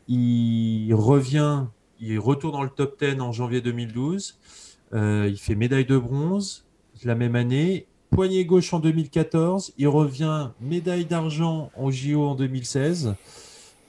[0.08, 1.64] Il revient,
[1.98, 4.38] il retourne dans le top 10 en janvier 2012.
[4.94, 6.66] Euh, il fait médaille de bronze
[7.04, 7.86] la même année.
[8.10, 9.74] Poignet gauche en 2014.
[9.78, 13.14] Il revient médaille d'argent en JO en 2016.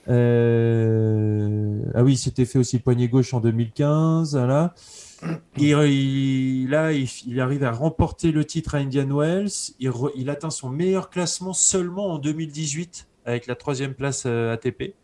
[0.08, 4.36] Euh, ah oui, c'était fait aussi poignet gauche en 2015.
[4.36, 4.74] Voilà.
[5.56, 9.74] il, là, il, arrive à remporter le titre à Indian Wells.
[9.80, 14.94] Il, atteint son meilleur classement seulement en 2018 avec la troisième place euh, ATP.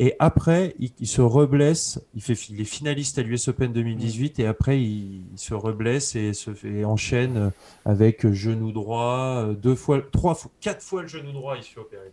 [0.00, 2.00] Et après, il, se reblesse.
[2.14, 6.34] Il, fait, il est finaliste à l'US Open 2018 et après, il, se reblesse et
[6.34, 7.50] se fait, enchaîne
[7.84, 11.56] avec genou droit, deux fois, trois fois, quatre fois le genou droit.
[11.56, 12.12] Il se fait opérer.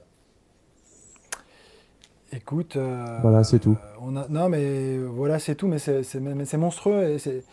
[2.34, 3.78] Écoute, euh, voilà, c'est tout.
[4.02, 7.04] On a, non, mais voilà, c'est tout, mais c'est monstrueux.
[7.04, 7.44] Et si,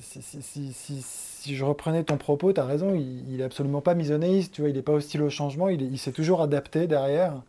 [0.00, 4.54] si, si, si, je reprenais ton propos, tu as raison, il n'est absolument pas misonéiste,
[4.54, 7.42] tu vois, il n'est pas hostile au changement, il, il s'est toujours adapté derrière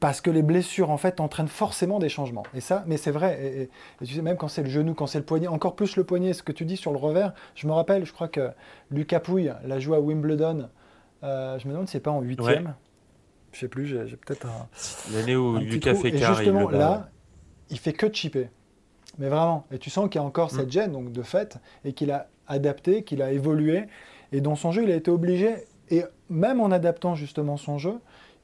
[0.00, 2.42] parce que les blessures en fait entraînent forcément des changements.
[2.54, 3.68] Et ça, mais c'est vrai.
[4.00, 6.04] Et, tu sais, même quand c'est le genou, quand c'est le poignet, encore plus le
[6.04, 7.32] poignet, ce que tu dis sur le revers.
[7.54, 8.50] Je me rappelle, je crois que
[8.90, 10.68] Lucas Pouille l'a joué à Wimbledon.
[11.22, 12.74] Euh, je me demande si c'est pas en huitième.
[13.52, 13.86] Je sais plus.
[13.86, 14.68] J'ai peut-être un.
[15.14, 17.08] L'année où Lucas fait Et justement là,
[17.70, 18.50] il fait que chipper.
[19.18, 19.66] Mais vraiment.
[19.70, 20.72] Et tu sens qu'il y a encore cette mm.
[20.72, 23.84] gêne, donc de fait, et qu'il a adapté, qu'il a évolué.
[24.32, 25.54] Et dans son jeu, il a été obligé.
[25.90, 27.94] Et même en adaptant justement son jeu,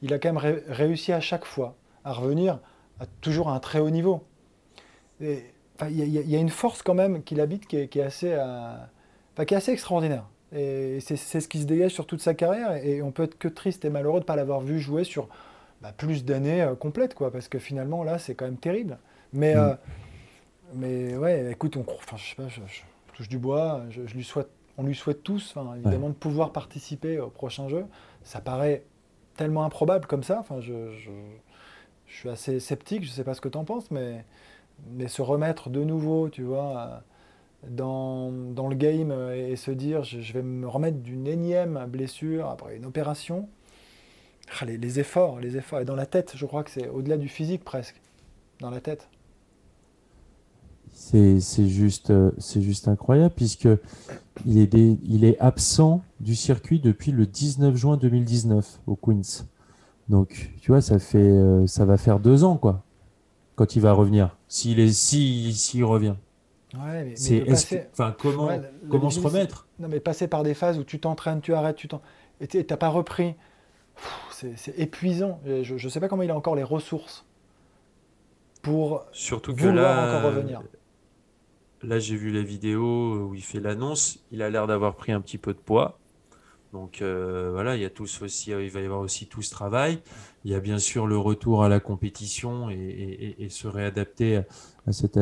[0.01, 2.59] il a quand même réussi à chaque fois à revenir
[2.99, 4.23] à toujours à un très haut niveau.
[5.21, 5.39] Il
[5.89, 8.75] y, a une force quand même qu'il habite qui est, assez, euh,
[9.45, 10.25] qui est assez extraordinaire.
[10.55, 12.75] Et c'est ce qui se dégage sur toute sa carrière.
[12.85, 15.27] Et on peut être que triste et malheureux de ne pas l'avoir vu jouer sur
[15.81, 18.97] bah, plus d'années euh, complètes, quoi, parce que finalement, là, c'est quand même terrible.
[19.33, 19.57] Mais, mm.
[19.57, 19.75] euh,
[20.75, 22.61] mais ouais, écoute, on, enfin, je sais pas, je,
[23.15, 27.29] touche du bois, je, lui souhaite, on lui souhaite tous, évidemment, de pouvoir participer au
[27.29, 27.85] prochain jeu.
[28.23, 28.83] Ça paraît
[29.37, 30.39] tellement improbable comme ça.
[30.39, 31.11] Enfin, je, je,
[32.07, 34.23] suis assez sceptique, je ne sais pas ce que tu en penses, mais,
[34.91, 37.03] mais se remettre de nouveau, tu vois,
[37.67, 42.75] dans, dans le game et, se dire je, vais me remettre d'une énième blessure après
[42.75, 43.49] une opération.
[44.59, 45.79] Ah, les, les, efforts, les efforts.
[45.81, 47.99] Et dans la tête, je crois que c'est au-delà du physique presque.
[48.59, 49.07] Dans la tête.
[50.93, 53.67] C'est juste, c'est juste incroyable puisque
[54.45, 59.45] il est, il est absent du circuit depuis le 19 juin 2019 au Queens.
[60.09, 62.83] Donc, tu vois, ça fait, euh, ça va faire deux ans, quoi,
[63.55, 64.35] quand il va revenir.
[64.47, 66.15] S'il est, si, s'il revient.
[66.75, 68.49] Ouais, mais, c'est, enfin, comment,
[68.89, 69.67] comment se remettre?
[69.79, 71.87] Non, mais passer par des phases où tu t'entraînes, tu arrêtes, tu
[72.41, 73.35] et t'as pas repris.
[74.31, 75.39] C'est, épuisant.
[75.45, 77.25] Je ne sais pas comment il a encore les ressources
[78.61, 80.61] pour Surtout que là, encore revenir.
[81.83, 84.19] Là, j'ai vu la vidéo où il fait l'annonce.
[84.31, 85.99] Il a l'air d'avoir pris un petit peu de poids.
[86.73, 89.51] Donc euh, voilà, il y a tous aussi, il va y avoir aussi tout ce
[89.51, 89.99] travail.
[90.43, 94.41] Il y a bien sûr le retour à la compétition et, se réadapter
[94.87, 95.19] à, cette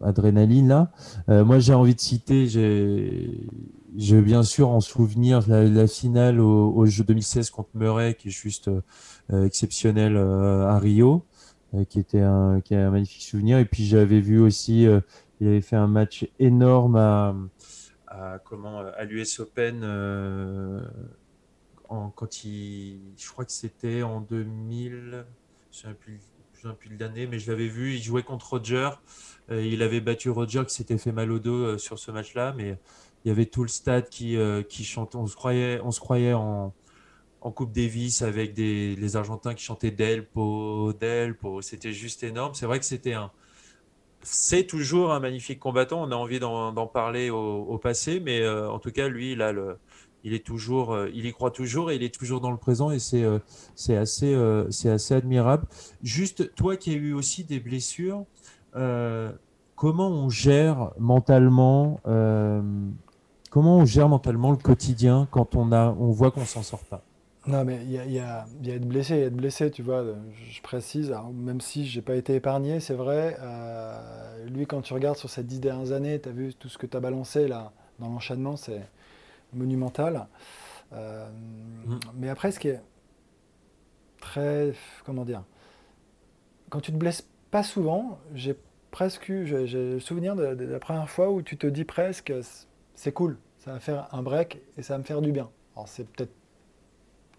[0.00, 0.92] adrénaline là.
[1.28, 7.02] Euh, moi, j'ai envie de citer, j'ai bien sûr en souvenir la, finale au, jeu
[7.02, 11.24] 2016 contre Murray, qui est juste euh, exceptionnel à Rio,
[11.88, 12.24] qui était
[12.64, 13.58] qui un magnifique souvenir.
[13.58, 14.86] Et puis j'avais vu aussi
[15.40, 17.34] il avait fait un match énorme à,
[18.44, 20.80] comment à l'US Open euh,
[21.88, 25.24] en, quand il, je crois que c'était en 2000,
[25.70, 26.20] je ne sais plus,
[26.98, 27.94] l'année, mais je l'avais vu.
[27.94, 28.90] Il jouait contre Roger.
[29.50, 32.52] Euh, il avait battu Roger qui s'était fait mal au dos euh, sur ce match-là,
[32.56, 32.76] mais
[33.24, 34.36] il y avait tout le stade qui,
[34.68, 35.16] qui chantait.
[35.16, 36.72] On se croyait, on se croyait en,
[37.40, 41.62] en Coupe Davis avec des, les Argentins qui chantaient Delpo, Delpo.
[41.62, 42.54] C'était juste énorme.
[42.54, 43.30] C'est vrai que c'était un,
[44.30, 46.02] c'est toujours un magnifique combattant.
[46.02, 50.44] On a envie d'en parler au, passé, mais euh, en tout cas, lui, il, est
[50.44, 53.22] toujours, euh, il y croit toujours et il est toujours dans le présent et c'est
[53.24, 53.38] euh,
[53.88, 55.66] assez, assez admirable.
[56.02, 58.24] Juste, toi qui as eu aussi des blessures,
[59.74, 62.00] comment on gère mentalement
[63.50, 67.02] comment on gère mentalement le quotidien quand on, a, on voit qu'on s'en sort pas?
[67.48, 69.36] Non, mais il y a, y, a, y a être blessé, il y a être
[69.36, 70.04] blessé, tu vois.
[70.50, 73.38] Je précise, même si j'ai pas été épargné, c'est vrai.
[73.40, 76.76] Euh, lui, quand tu regardes sur ces dix dernières années, tu as vu tout ce
[76.76, 78.82] que tu as balancé là dans l'enchaînement, c'est
[79.54, 80.26] monumental.
[80.92, 81.26] Euh,
[81.86, 82.00] mm.
[82.16, 82.82] Mais après, ce qui est
[84.20, 84.74] très.
[85.06, 85.42] Comment dire
[86.68, 88.56] Quand tu te blesses pas souvent, j'ai
[88.90, 92.32] presque eu j'ai le souvenir de, la première fois où tu te dis presque
[92.94, 95.48] c'est cool, ça va faire un break et ça va me faire du bien.
[95.74, 96.32] Alors, c'est peut-être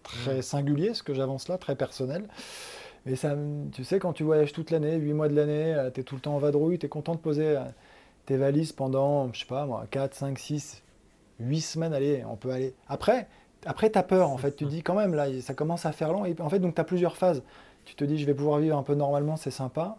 [0.02, 2.28] très singulier ce que j'avance là, très personnel.
[3.06, 3.34] Mais ça,
[3.72, 6.16] tu sais, quand tu voyages toute l'année, 8 mois de l'année, euh, tu es tout
[6.16, 7.64] le temps en vadrouille, tu es content de poser euh,
[8.26, 10.82] tes valises pendant, je sais pas moi, 4, 5, 6,
[11.40, 12.74] 8 semaines, allez, on peut aller.
[12.88, 13.26] Après,
[13.64, 15.92] après tu as peur, en fait, tu te dis quand même, là, ça commence à
[15.92, 16.26] faire long.
[16.26, 17.42] Et en fait, donc tu as plusieurs phases.
[17.86, 19.96] Tu te dis, je vais pouvoir vivre un peu normalement, c'est sympa.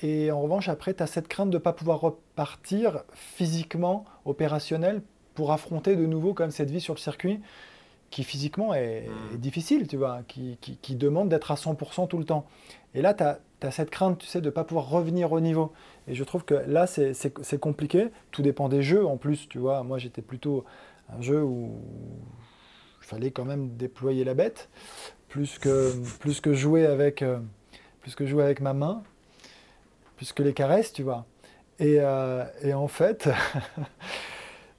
[0.00, 5.02] Et en revanche, après, tu as cette crainte de ne pas pouvoir repartir physiquement, opérationnel,
[5.34, 7.40] pour affronter de nouveau comme cette vie sur le circuit
[8.10, 9.36] qui physiquement est, hmm.
[9.36, 12.46] difficile, tu vois, qui, qui, demande d'être à 100% tout le temps.
[12.94, 15.72] Et là, tu as, cette crainte, tu sais, de ne pas pouvoir revenir au niveau.
[16.06, 18.08] Et je trouve que là, c'est compliqué.
[18.30, 19.82] Tout dépend des jeux en plus, tu vois.
[19.82, 20.64] Moi, j'étais plutôt
[21.14, 21.80] un jeu où
[23.02, 24.68] il fallait quand même déployer la bête,
[25.28, 27.38] plus que, plus que, jouer, avec, euh,
[28.00, 29.02] plus que jouer avec ma main,
[30.16, 31.26] plus que les caresses, tu vois.
[31.78, 33.28] Et, euh, et en fait...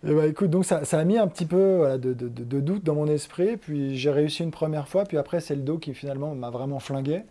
[0.05, 2.13] Eh ben, écoute, donc ça, a mis un petit peu de,
[2.59, 5.77] doute dans mon esprit, puis j'ai réussi une première fois, puis après c'est le dos
[5.77, 7.23] qui finalement m'a vraiment flingué.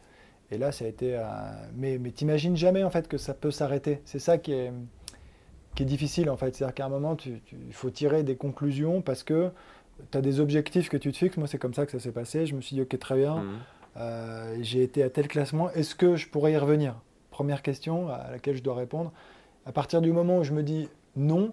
[0.50, 1.14] Et là, ça a été.
[1.14, 1.22] Euh,
[1.76, 4.00] mais mais t'imagines jamais en fait que ça peut s'arrêter.
[4.04, 4.72] C'est ça qui est,
[5.74, 6.54] qui est difficile en fait.
[6.54, 9.50] C'est-à-dire qu'à un moment, il faut tirer des conclusions parce que
[10.11, 11.37] tu as des objectifs que tu te fixes.
[11.37, 12.46] Moi, c'est comme ça que ça s'est passé.
[12.46, 13.59] Je me suis dit, ok, très bien, mmh.
[13.98, 16.94] euh, j'ai été à tel classement, est-ce que je pourrais y revenir?
[17.31, 19.12] Première question à laquelle je dois répondre.
[19.66, 21.53] À partir du moment où je me dis, non,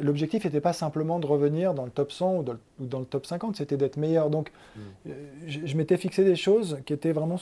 [0.00, 2.42] l'objectif n'était pas simplement de revenir dans le top 100 ou
[2.78, 4.30] dans le, top 50, c'était d'être meilleur.
[4.30, 4.80] Donc, mm.
[5.08, 5.12] euh,
[5.46, 7.40] je, m'étais fixé des choses qui étaient vraiment,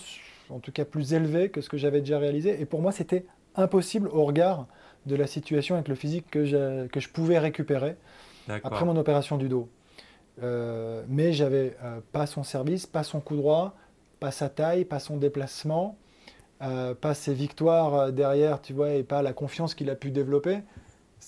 [0.51, 2.61] en tout cas, plus élevées que ce que j'avais déjà réalisé.
[2.61, 4.67] Et pour moi, c'était impossible au regard
[5.07, 7.97] de la situation avec le physique que je, que je pouvais récupérer
[8.63, 9.69] après mon opération du dos.
[10.43, 13.75] Euh, mais j'avais euh, pas son service, pas son coup droit,
[14.21, 15.97] pas sa taille, pas son déplacement,
[16.61, 20.59] pas ses victoires derrière, tu vois, et pas la confiance qu'il a pu développer.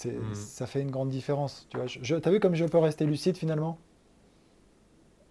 [0.04, 0.34] Mm.
[0.34, 1.66] Ça fait une grande différence.
[1.70, 3.78] Tu vois, je, as vu comme je peux rester lucide finalement?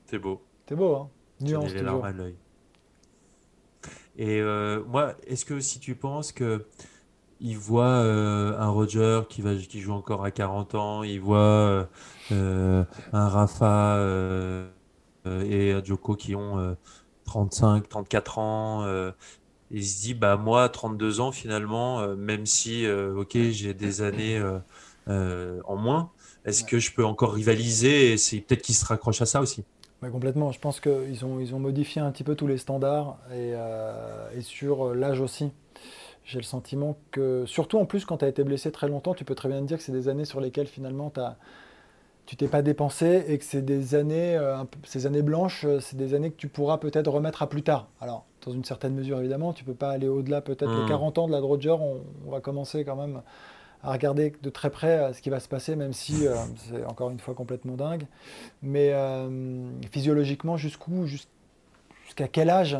[0.05, 0.41] C'est beau.
[0.67, 1.09] C'est beau, hein
[1.41, 2.35] Nuance les larmes à l'œil.
[4.17, 6.65] Et euh, moi, est-ce que si tu penses que
[7.39, 11.87] il voit euh, un Roger qui, va, qui joue encore à 40 ans, il voit
[12.31, 13.97] euh, un Rafa
[15.25, 16.75] et un Joko qui ont
[17.23, 19.11] 35, 34 ans,
[19.71, 24.01] il se dit bah moi 32 ans finalement euh, même si euh, ok j'ai des
[24.01, 24.41] années
[25.07, 26.11] euh, en moins
[26.45, 29.63] est-ce que je peux encore rivaliser et c'est peut-être qu'il se raccroche à ça aussi?
[29.99, 30.53] Complètement.
[30.53, 33.53] Je pense qu'ils ont ils ont modifié un petit peu tous les standards et,
[34.35, 35.51] et sur l'âge aussi.
[36.23, 39.25] J'ai le sentiment que surtout en plus quand tu as été blessé très longtemps tu
[39.25, 41.37] peux très bien te dire que c'est des années sur lesquelles finalement tu as
[42.29, 44.39] tu t'es pas dépensé et que c'est des années,
[44.83, 47.87] ces années blanches, c'est des années que tu pourras peut-être remettre à plus tard.
[47.99, 49.53] Alors, dans une certaine mesure évidemment.
[49.53, 51.21] Tu peux pas aller au-delà peut-être les 40 hmm.
[51.21, 51.71] ans de la Roger.
[51.71, 53.21] On, va commencer quand même
[53.83, 56.35] à regarder de très près euh, ce qui va se passer, même si euh,
[56.69, 58.05] c'est encore une fois complètement dingue.
[58.61, 62.77] Mais euh, physiologiquement, jusqu'où, jusqu'à quel âge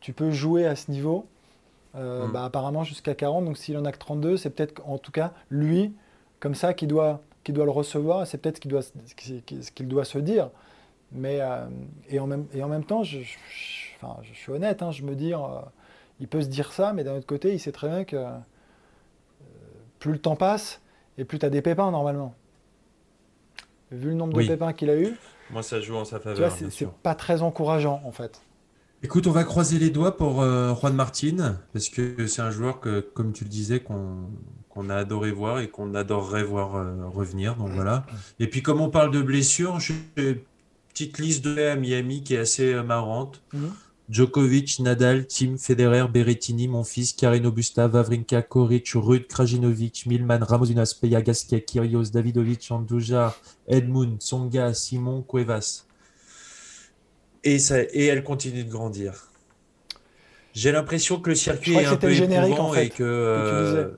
[0.00, 1.26] tu peux jouer à ce niveau?
[1.94, 2.30] Hmm.
[2.32, 3.44] bah, Apparemment jusqu'à 40.
[3.44, 5.92] Donc s'il en a que 32, c'est peut-être en tout cas lui,
[6.38, 8.26] comme ça, qui doit, qui doit le recevoir.
[8.26, 10.50] C'est peut-être ce qu'il doit, ce qu'il doit se dire.
[11.12, 11.40] Mais,
[12.10, 13.20] et, en même, et en même temps, je
[14.00, 15.38] enfin, je suis honnête, hein, je me dis, euh,
[16.20, 18.30] il peut se dire ça, mais d'un autre côté, il sait très bien que euh,
[19.98, 20.82] plus le temps passe
[21.16, 22.34] et plus tu as des pépins normalement.
[23.90, 25.16] Vu le nombre de pépins qu'il a eu,
[25.50, 26.52] moi ça joue en sa faveur.
[26.52, 28.42] C'est pas très encourageant en fait.
[29.02, 32.80] Écoute, on va croiser les doigts pour euh, Juan Martin, parce que c'est un joueur
[32.80, 34.28] que, comme tu le disais, qu'on
[34.90, 36.72] a adoré voir et qu'on adorerait voir
[37.12, 37.56] revenir.
[37.56, 38.06] Donc voilà.
[38.38, 40.36] Et puis, comme on parle de blessures, j'ai une
[40.88, 43.42] petite liste de à Miami qui est assez marrante.
[43.52, 43.70] Mhm.
[44.10, 51.20] Djokovic, Nadal, Tim, Federer, Berrettini, Monfils, Karino Busta, Vavrinka, Koric, Rud, Krajinovic, Milman, Ramosunas, Peya,
[51.20, 55.84] Gasquet, Kyrgios, Davidovic, Andujar, Edmund, Songa, Simon, Cuevas.
[57.44, 59.30] Et, ça, et elle continue de grandir.
[60.54, 63.88] J'ai l'impression que le circuit est un peu éprouvant et que, euh,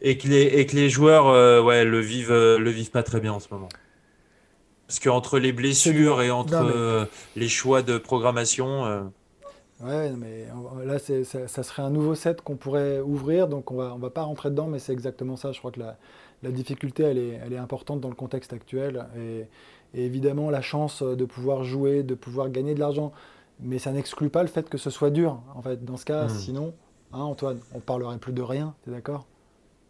[0.00, 3.02] et, que les, et que les joueurs euh, ouais, le, vivent, euh, le vivent pas
[3.02, 3.68] très bien en ce moment.
[4.86, 9.10] Parce qu'entre les blessures et entre les choix de programmation.
[9.80, 10.46] Ouais, mais
[10.82, 14.08] là, ça, ça, serait un nouveau set qu'on pourrait ouvrir, donc on va, on va
[14.08, 15.52] pas rentrer dedans, mais c'est exactement ça.
[15.52, 15.98] Je crois que la,
[16.42, 19.06] la difficulté, elle est, elle est importante dans le contexte actuel.
[19.16, 19.46] Et,
[19.94, 23.12] évidemment, la chance de pouvoir jouer, de pouvoir gagner de l'argent.
[23.60, 25.40] Mais ça n'exclut pas le fait que ce soit dur.
[25.54, 26.28] En fait, dans ce cas, hmm.
[26.28, 26.74] sinon,
[27.12, 28.74] hein, Antoine, on parlerait plus de rien.
[28.84, 29.26] Tu es d'accord?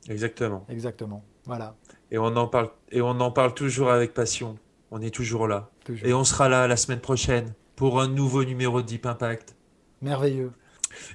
[0.09, 0.65] Exactement.
[0.69, 1.25] Exactement.
[1.45, 1.77] Voilà.
[2.11, 4.57] Et on en parle et on en parle toujours avec passion.
[4.91, 5.71] On est toujours là.
[6.03, 9.55] Et on sera là la semaine prochaine pour un nouveau numéro de Deep Impact.
[10.03, 10.53] Merveilleux.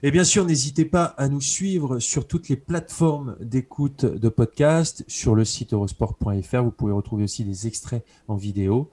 [0.02, 5.04] Et bien sûr, n'hésitez pas à nous suivre sur toutes les plateformes d'écoute de podcast,
[5.08, 6.64] sur le site eurosport.fr.
[6.64, 8.90] Vous pouvez retrouver aussi des extraits en vidéo.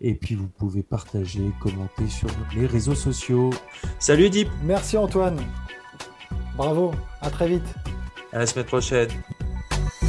[0.00, 3.50] Et puis, vous pouvez partager, commenter sur les réseaux sociaux.
[3.98, 5.38] Salut Deep Merci Antoine
[6.56, 7.74] Bravo, à très vite
[8.32, 9.08] À la semaine prochaine